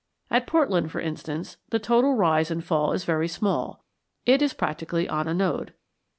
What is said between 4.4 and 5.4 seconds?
is practically on a